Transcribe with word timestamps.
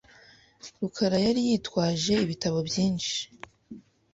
rukara 0.79 1.17
yari 1.25 1.41
yitwaje 1.47 2.13
ibitabo 2.25 2.57
byinshi. 2.67 3.17